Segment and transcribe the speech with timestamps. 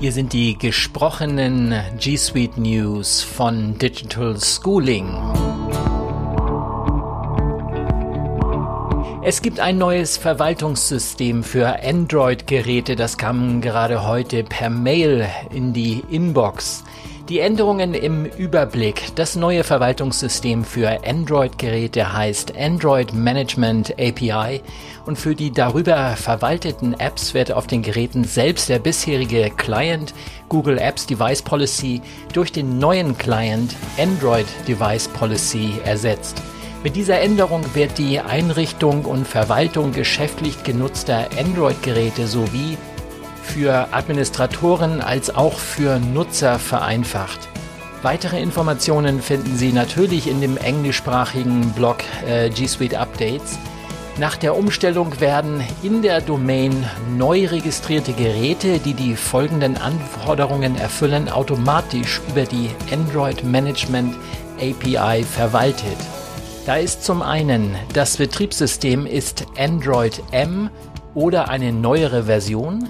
[0.00, 5.14] Hier sind die gesprochenen G Suite News von Digital Schooling.
[9.22, 12.96] Es gibt ein neues Verwaltungssystem für Android-Geräte.
[12.96, 16.82] Das kam gerade heute per Mail in die Inbox.
[17.30, 19.14] Die Änderungen im Überblick.
[19.14, 24.60] Das neue Verwaltungssystem für Android-Geräte heißt Android Management API
[25.06, 30.12] und für die darüber verwalteten Apps wird auf den Geräten selbst der bisherige Client
[30.48, 32.02] Google Apps Device Policy
[32.32, 36.42] durch den neuen Client Android Device Policy ersetzt.
[36.82, 42.76] Mit dieser Änderung wird die Einrichtung und Verwaltung geschäftlich genutzter Android-Geräte sowie
[43.50, 47.48] für Administratoren als auch für Nutzer vereinfacht.
[48.02, 53.58] Weitere Informationen finden Sie natürlich in dem englischsprachigen Blog äh, G Suite Updates.
[54.18, 61.28] Nach der Umstellung werden in der Domain neu registrierte Geräte, die die folgenden Anforderungen erfüllen,
[61.28, 64.14] automatisch über die Android Management
[64.58, 65.98] API verwaltet.
[66.66, 70.70] Da ist zum einen das Betriebssystem ist Android M
[71.14, 72.88] oder eine neuere Version.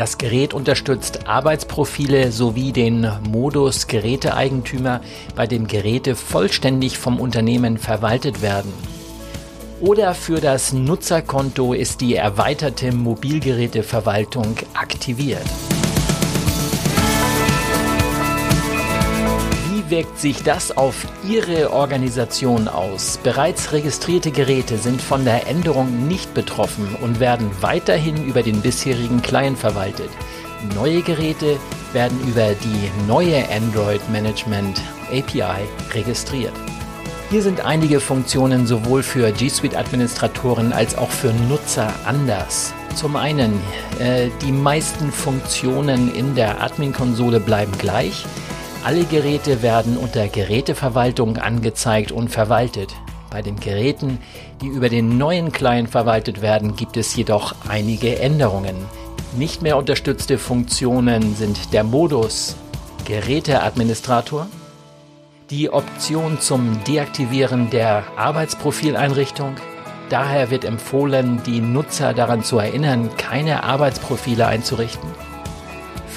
[0.00, 5.02] Das Gerät unterstützt Arbeitsprofile sowie den Modus Geräteeigentümer,
[5.36, 8.72] bei dem Geräte vollständig vom Unternehmen verwaltet werden.
[9.82, 15.44] Oder für das Nutzerkonto ist die erweiterte Mobilgeräteverwaltung aktiviert.
[19.90, 23.18] Wirkt sich das auf Ihre Organisation aus?
[23.22, 29.20] Bereits registrierte Geräte sind von der Änderung nicht betroffen und werden weiterhin über den bisherigen
[29.22, 30.10] Client verwaltet.
[30.74, 31.58] Neue Geräte
[31.92, 36.52] werden über die neue Android Management API registriert.
[37.30, 42.74] Hier sind einige Funktionen sowohl für G Suite Administratoren als auch für Nutzer anders.
[42.94, 43.60] Zum einen,
[43.98, 48.26] äh, die meisten Funktionen in der Admin-Konsole bleiben gleich.
[48.82, 52.94] Alle Geräte werden unter Geräteverwaltung angezeigt und verwaltet.
[53.30, 54.18] Bei den Geräten,
[54.62, 58.74] die über den neuen Client verwaltet werden, gibt es jedoch einige Änderungen.
[59.36, 62.56] Nicht mehr unterstützte Funktionen sind der Modus
[63.04, 64.46] Geräteadministrator,
[65.50, 69.56] die Option zum Deaktivieren der Arbeitsprofileinrichtung.
[70.08, 75.10] Daher wird empfohlen, die Nutzer daran zu erinnern, keine Arbeitsprofile einzurichten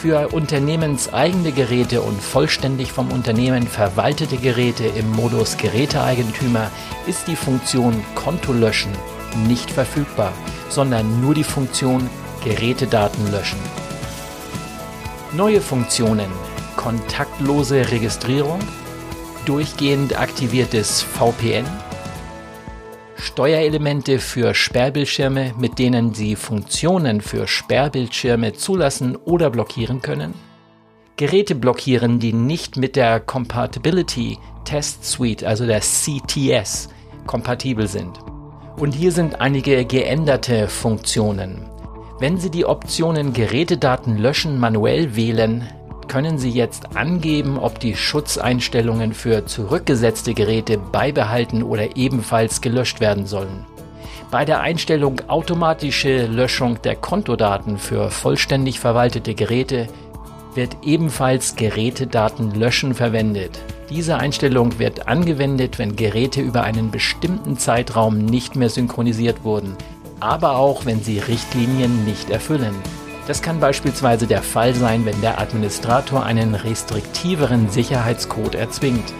[0.03, 6.69] für unternehmenseigene Geräte und vollständig vom Unternehmen verwaltete Geräte im Modus Geräteeigentümer
[7.07, 8.91] ist die Funktion Konto löschen
[9.47, 10.33] nicht verfügbar,
[10.67, 12.09] sondern nur die Funktion
[12.43, 13.59] Gerätedaten löschen.
[15.31, 16.29] Neue Funktionen
[16.75, 18.59] kontaktlose Registrierung,
[19.45, 21.65] durchgehend aktiviertes VPN,
[23.23, 30.33] Steuerelemente für Sperrbildschirme, mit denen Sie Funktionen für Sperrbildschirme zulassen oder blockieren können.
[31.15, 36.89] Geräte blockieren, die nicht mit der Compatibility Test Suite, also der CTS,
[37.25, 38.19] kompatibel sind.
[38.77, 41.69] Und hier sind einige geänderte Funktionen.
[42.19, 45.69] Wenn Sie die Optionen Gerätedaten löschen manuell wählen,
[46.07, 53.25] können Sie jetzt angeben, ob die Schutzeinstellungen für zurückgesetzte Geräte beibehalten oder ebenfalls gelöscht werden
[53.25, 53.65] sollen.
[54.31, 59.87] Bei der Einstellung automatische Löschung der Kontodaten für vollständig verwaltete Geräte
[60.55, 63.59] wird ebenfalls Gerätedaten löschen verwendet.
[63.89, 69.75] Diese Einstellung wird angewendet, wenn Geräte über einen bestimmten Zeitraum nicht mehr synchronisiert wurden,
[70.19, 72.73] aber auch wenn sie Richtlinien nicht erfüllen.
[73.25, 79.13] Das kann beispielsweise der Fall sein, wenn der Administrator einen restriktiveren Sicherheitscode erzwingt.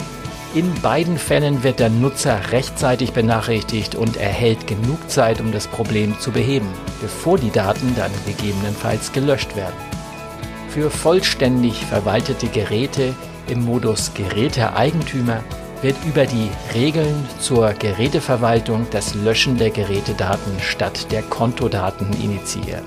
[0.53, 6.19] In beiden Fällen wird der Nutzer rechtzeitig benachrichtigt und erhält genug Zeit, um das Problem
[6.19, 6.67] zu beheben,
[7.01, 9.73] bevor die Daten dann gegebenenfalls gelöscht werden.
[10.69, 13.15] Für vollständig verwaltete Geräte
[13.47, 15.43] im Modus Geräteeigentümer
[15.81, 22.83] wird über die Regeln zur Geräteverwaltung das Löschen der Gerätedaten statt der Kontodaten initiiert.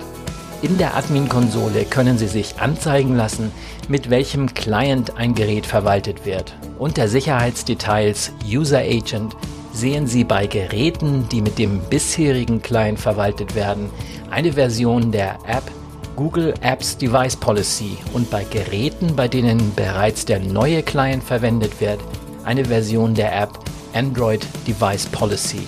[0.63, 3.53] In der Admin-Konsole können Sie sich anzeigen lassen,
[3.89, 6.55] mit welchem Client ein Gerät verwaltet wird.
[6.79, 9.37] Unter Sicherheitsdetails User Agent
[9.75, 13.91] sehen Sie bei Geräten, die mit dem bisherigen Client verwaltet werden,
[14.31, 15.65] eine Version der App
[16.17, 22.01] Google Apps Device Policy und bei Geräten, bei denen bereits der neue Client verwendet wird,
[22.45, 23.51] eine Version der App
[23.93, 25.67] Android Device Policy.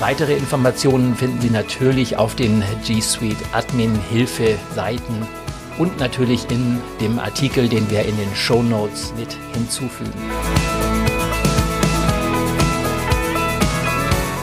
[0.00, 5.26] Weitere Informationen finden Sie natürlich auf den G Suite Admin Hilfe Seiten
[5.78, 10.12] und natürlich in dem Artikel, den wir in den Show Notes mit hinzufügen.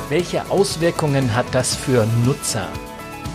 [0.09, 2.67] Welche Auswirkungen hat das für Nutzer?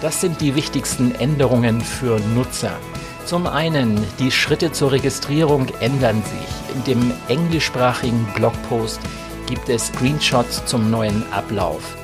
[0.00, 2.76] Das sind die wichtigsten Änderungen für Nutzer.
[3.24, 6.74] Zum einen, die Schritte zur Registrierung ändern sich.
[6.76, 9.00] In dem englischsprachigen Blogpost
[9.46, 11.96] gibt es Screenshots zum neuen Ablauf.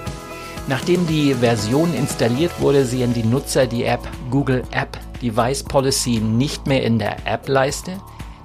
[0.68, 6.66] Nachdem die Version installiert wurde, sehen die Nutzer die App Google App Device Policy nicht
[6.66, 7.92] mehr in der App-Leiste.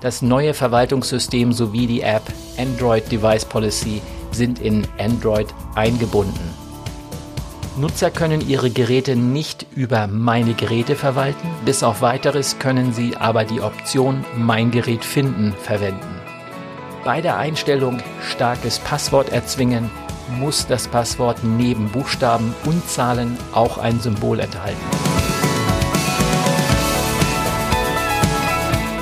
[0.02, 2.24] Das neue Verwaltungssystem sowie die App
[2.58, 6.68] Android Device Policy sind in Android eingebunden.
[7.78, 13.44] Nutzer können ihre Geräte nicht über Meine Geräte verwalten, bis auf weiteres können sie aber
[13.44, 16.22] die Option Mein Gerät finden verwenden.
[17.04, 19.92] Bei der Einstellung Starkes Passwort erzwingen
[20.30, 24.78] muss das Passwort neben Buchstaben und Zahlen auch ein Symbol enthalten.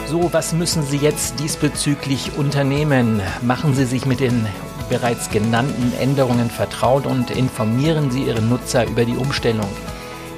[0.08, 3.22] So, was müssen Sie jetzt diesbezüglich unternehmen?
[3.42, 4.48] Machen Sie sich mit den
[4.90, 9.68] bereits genannten Änderungen vertraut und informieren Sie Ihre Nutzer über die Umstellung.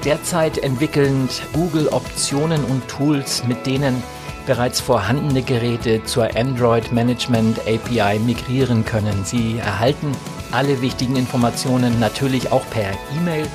[0.04, 4.02] Derzeit entwickeln Google Optionen und Tools, mit denen
[4.46, 9.24] bereits vorhandene Geräte zur Android Management API migrieren können.
[9.24, 10.12] Sie erhalten
[10.52, 13.46] alle wichtigen Informationen natürlich auch per E-Mail.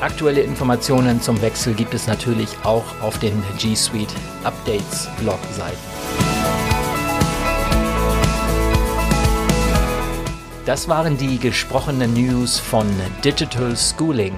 [0.00, 4.12] Aktuelle Informationen zum Wechsel gibt es natürlich auch auf den G Suite
[4.44, 5.78] Updates Blogseiten.
[10.66, 12.86] Das waren die gesprochenen News von
[13.24, 14.34] Digital Schooling.